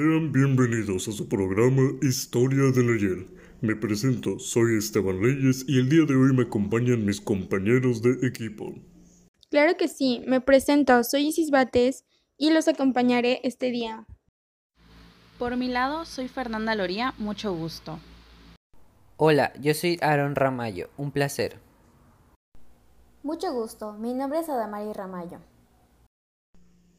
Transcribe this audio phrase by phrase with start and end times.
[0.00, 3.26] Sean bienvenidos a su programa Historia del Ayer.
[3.60, 8.26] Me presento, soy Esteban Leyes y el día de hoy me acompañan mis compañeros de
[8.26, 8.72] equipo.
[9.50, 12.06] Claro que sí, me presento, soy Isis Bates
[12.38, 14.06] y los acompañaré este día.
[15.38, 17.98] Por mi lado, soy Fernanda Loría, mucho gusto.
[19.18, 21.58] Hola, yo soy Aaron Ramayo, un placer.
[23.22, 25.40] Mucho gusto, mi nombre es Adamari Ramayo.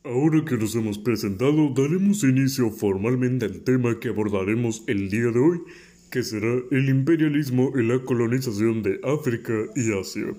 [0.04, 5.40] Ahora que nos hemos presentado, daremos inicio formalmente al tema que abordaremos el día de
[5.40, 5.62] hoy,
[6.10, 10.34] que será el imperialismo y la colonización de África y Asia.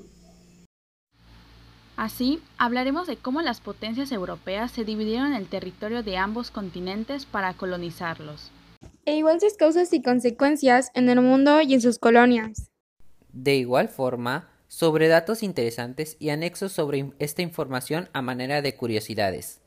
[1.97, 7.55] Así, hablaremos de cómo las potencias europeas se dividieron el territorio de ambos continentes para
[7.55, 8.51] colonizarlos.
[9.05, 12.69] E igual sus causas y consecuencias en el mundo y en sus colonias.
[13.33, 19.61] De igual forma, sobre datos interesantes y anexos sobre esta información a manera de curiosidades.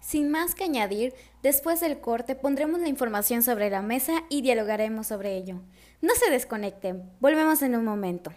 [0.00, 1.14] Sin más que añadir,
[1.44, 5.60] después del corte pondremos la información sobre la mesa y dialogaremos sobre ello.
[6.02, 8.32] No se desconecten, volvemos en un momento.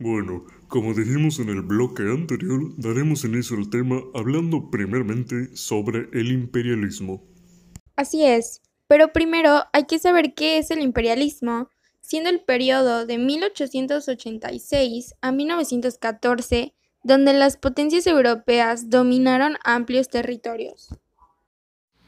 [0.00, 6.32] Bueno, como dijimos en el bloque anterior, daremos inicio al tema hablando primeramente sobre el
[6.32, 7.22] imperialismo.
[7.96, 11.68] Así es, pero primero hay que saber qué es el imperialismo,
[12.00, 20.88] siendo el periodo de 1886 a 1914 donde las potencias europeas dominaron amplios territorios.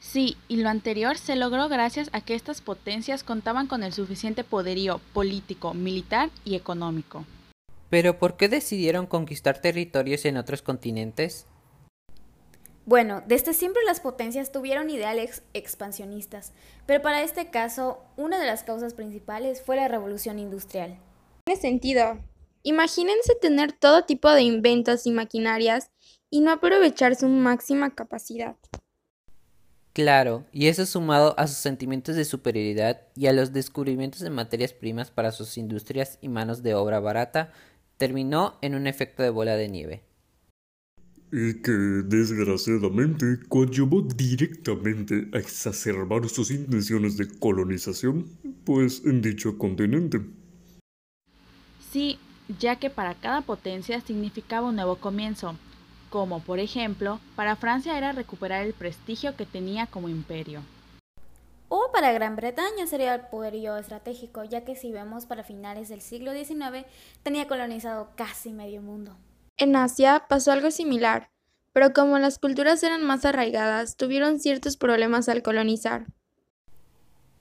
[0.01, 4.45] Sí, y lo anterior se logró gracias a que estas potencias contaban con el suficiente
[4.45, 7.25] poderío político, militar y económico.
[7.93, 11.47] Pero ¿por qué decidieron conquistar territorios en otros continentes?
[12.87, 16.55] Bueno, desde siempre las potencias tuvieron ideales expansionistas,
[16.87, 20.97] pero para este caso, una de las causas principales fue la revolución industrial.
[21.45, 22.19] Tiene sentido.
[22.63, 25.91] Imagínense tener todo tipo de inventos y maquinarias
[26.31, 28.57] y no aprovechar su máxima capacidad.
[29.93, 34.73] Claro, y eso sumado a sus sentimientos de superioridad y a los descubrimientos de materias
[34.73, 37.53] primas para sus industrias y manos de obra barata,
[38.03, 40.03] terminó en un efecto de bola de nieve.
[41.31, 48.27] Y que desgraciadamente coadyuvó directamente a exacerbar sus intenciones de colonización,
[48.65, 50.21] pues en dicho continente.
[51.93, 52.19] Sí,
[52.59, 55.55] ya que para cada potencia significaba un nuevo comienzo,
[56.11, 60.63] como por ejemplo, para Francia era recuperar el prestigio que tenía como imperio.
[61.75, 66.03] O para Gran Bretaña sería el poderío estratégico, ya que si vemos para finales del
[66.03, 66.85] siglo XIX
[67.23, 69.17] tenía colonizado casi medio mundo.
[69.57, 71.31] En Asia pasó algo similar,
[71.73, 76.05] pero como las culturas eran más arraigadas, tuvieron ciertos problemas al colonizar.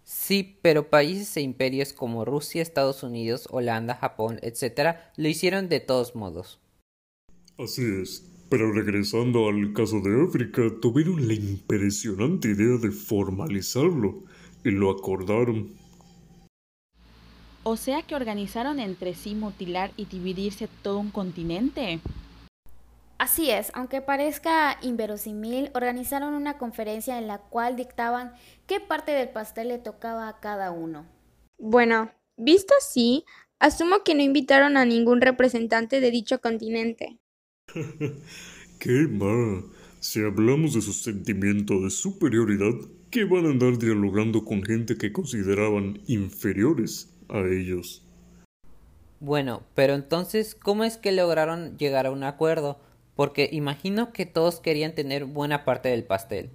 [0.06, 5.82] Sí, pero países e imperios como Rusia, Estados Unidos, Holanda, Japón, etc., lo hicieron de
[5.82, 6.62] todos modos.
[7.60, 14.26] Así es, pero regresando al caso de África, tuvieron la impresionante idea de formalizarlo
[14.66, 15.70] y lo acordaron.
[17.64, 22.02] O sea que organizaron entre sí mutilar y dividirse todo un continente.
[23.18, 28.34] Así es, aunque parezca inverosímil, organizaron una conferencia en la cual dictaban
[28.68, 31.06] qué parte del pastel le tocaba a cada uno.
[31.58, 33.24] Bueno, visto así,
[33.60, 37.21] asumo que no invitaron a ningún representante de dicho continente.
[38.80, 39.64] ¿Qué más?
[40.00, 42.74] Si hablamos de su sentimiento de superioridad,
[43.12, 48.04] ¿qué van a andar dialogando con gente que consideraban inferiores a ellos?
[49.20, 52.80] Bueno, pero entonces, ¿cómo es que lograron llegar a un acuerdo?
[53.16, 56.50] Porque imagino que todos querían tener buena parte del pastel.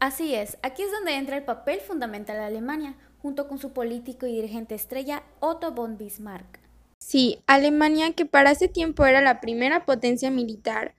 [0.00, 4.26] Así es, aquí es donde entra el papel fundamental de Alemania, junto con su político
[4.26, 6.59] y dirigente estrella Otto von Bismarck.
[7.00, 10.94] Sí, Alemania, que para ese tiempo era la primera potencia militar,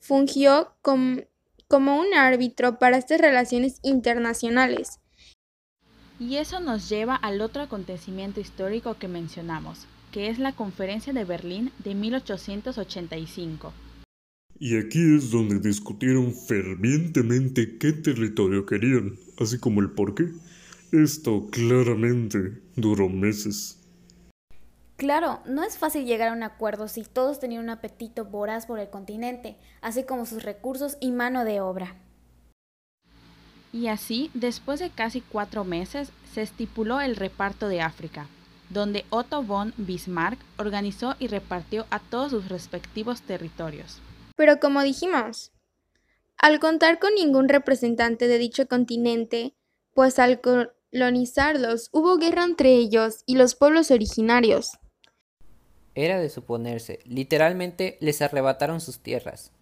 [0.00, 4.98] fungió como un árbitro para estas relaciones internacionales.
[6.18, 11.24] Y eso nos lleva al otro acontecimiento histórico que mencionamos, que es la Conferencia de
[11.24, 13.72] Berlín de 1885.
[14.58, 20.28] Y aquí es donde discutieron fervientemente qué territorio querían, así como el por qué.
[20.92, 23.81] Esto claramente duró meses.
[25.02, 28.78] Claro, no es fácil llegar a un acuerdo si todos tenían un apetito voraz por
[28.78, 31.96] el continente, así como sus recursos y mano de obra.
[33.72, 38.28] Y así, después de casi cuatro meses, se estipuló el reparto de África,
[38.70, 44.00] donde Otto von Bismarck organizó y repartió a todos sus respectivos territorios.
[44.36, 45.50] Pero como dijimos,
[46.36, 49.56] al contar con ningún representante de dicho continente,
[49.94, 54.78] pues al, colonizarlos hubo guerra entre ellos y los pueblos originarios.
[55.94, 59.52] Era de suponerse, literalmente les arrebataron sus tierras.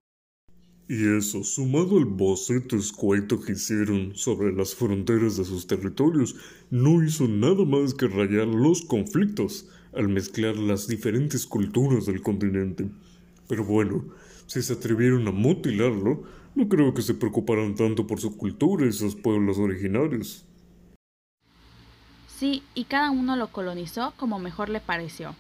[0.89, 6.35] Y eso, sumado al boceto escueto que hicieron sobre las fronteras de sus territorios,
[6.71, 12.89] no hizo nada más que rayar los conflictos al mezclar las diferentes culturas del continente.
[13.49, 14.05] Pero bueno,
[14.47, 16.25] si se atrevieron a mutilarlo,
[16.57, 20.45] no creo que se preocuparan tanto por su cultura y sus pueblos originarios.
[22.27, 25.37] Sí, y cada uno lo colonizó como mejor le pareció.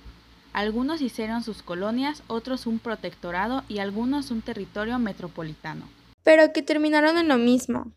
[0.52, 5.88] Algunos hicieron sus colonias, otros un protectorado y algunos un territorio metropolitano.
[6.24, 7.92] Pero que terminaron en lo mismo.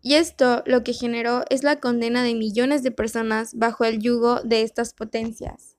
[0.00, 4.40] Y esto lo que generó es la condena de millones de personas bajo el yugo
[4.42, 5.76] de estas potencias.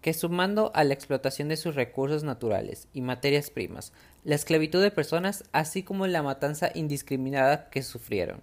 [0.00, 3.92] Que sumando a la explotación de sus recursos naturales y materias primas,
[4.24, 8.42] la esclavitud de personas, así como la matanza indiscriminada que sufrieron.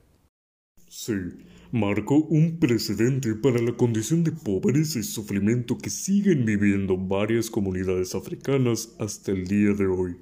[0.88, 1.14] Sí,
[1.72, 8.16] marcó un precedente para la condición de pobreza y sufrimiento que siguen viviendo varias comunidades
[8.16, 10.18] africanas hasta el día de hoy.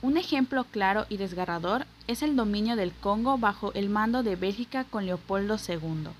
[0.00, 4.84] Un ejemplo claro y desgarrador es el dominio del Congo bajo el mando de Bélgica
[4.84, 6.10] con Leopoldo II.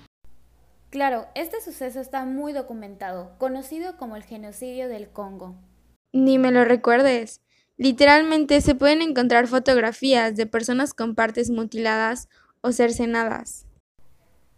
[0.89, 5.55] Claro, este suceso está muy documentado, conocido como el genocidio del Congo.
[6.11, 7.41] Ni me lo recuerdes.
[7.79, 12.27] Literalmente se pueden encontrar fotografías de personas con partes mutiladas
[12.59, 13.65] o cercenadas.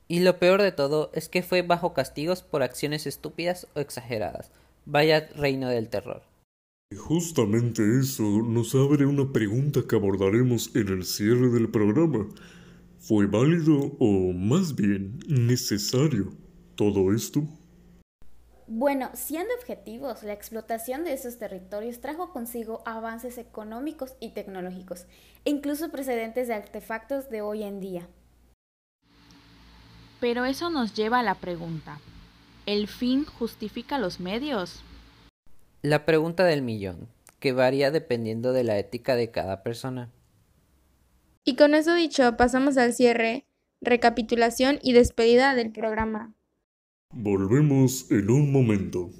[0.07, 4.49] Y lo peor de todo es que fue bajo castigos por acciones estúpidas o exageradas.
[4.87, 6.23] Vaya reino del terror.
[6.91, 12.27] Y justamente eso nos abre una pregunta que abordaremos en el cierre del programa.
[12.97, 16.33] ¿Fue válido o más bien necesario
[16.75, 17.47] todo esto?
[18.73, 25.07] Bueno, siendo objetivos, la explotación de esos territorios trajo consigo avances económicos y tecnológicos,
[25.43, 28.07] e incluso precedentes de artefactos de hoy en día.
[30.21, 31.99] Pero eso nos lleva a la pregunta,
[32.65, 34.81] ¿el fin justifica los medios?
[35.81, 37.09] La pregunta del millón,
[37.41, 40.09] que varía dependiendo de la ética de cada persona.
[41.43, 43.43] Y con eso dicho, pasamos al cierre,
[43.81, 46.35] recapitulación y despedida del programa.
[47.13, 49.11] Volvemos en un momento.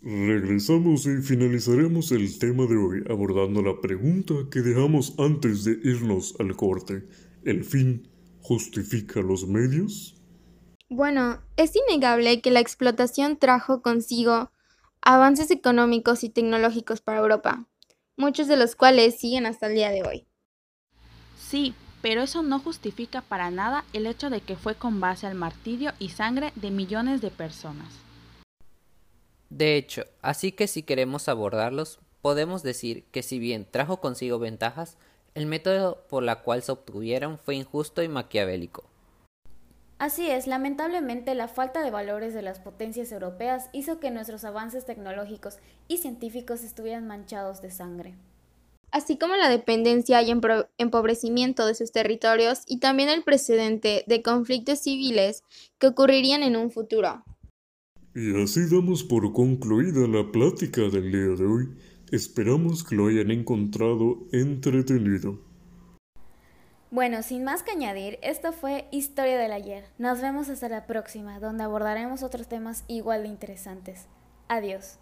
[0.00, 6.36] Regresamos y finalizaremos el tema de hoy abordando la pregunta que dejamos antes de irnos
[6.38, 7.06] al corte.
[7.44, 8.08] ¿El fin
[8.40, 10.22] justifica los medios?
[10.88, 14.50] Bueno, es innegable que la explotación trajo consigo
[15.04, 17.66] avances económicos y tecnológicos para Europa,
[18.16, 20.26] muchos de los cuales siguen hasta el día de hoy.
[21.38, 25.34] Sí, pero eso no justifica para nada el hecho de que fue con base al
[25.34, 27.88] martirio y sangre de millones de personas.
[29.50, 34.96] De hecho, así que si queremos abordarlos, podemos decir que si bien trajo consigo ventajas,
[35.34, 38.84] el método por la cual se obtuvieron fue injusto y maquiavélico.
[39.98, 44.84] Así es, lamentablemente la falta de valores de las potencias europeas hizo que nuestros avances
[44.84, 48.14] tecnológicos y científicos estuvieran manchados de sangre.
[48.90, 50.32] Así como la dependencia y
[50.78, 55.42] empobrecimiento de sus territorios y también el precedente de conflictos civiles
[55.78, 57.24] que ocurrirían en un futuro.
[58.14, 61.68] Y así damos por concluida la plática del día de hoy.
[62.12, 65.40] Esperamos que lo hayan encontrado entretenido.
[66.94, 69.84] Bueno, sin más que añadir, esto fue Historia del Ayer.
[69.98, 74.06] Nos vemos hasta la próxima, donde abordaremos otros temas igual de interesantes.
[74.46, 75.00] Adiós.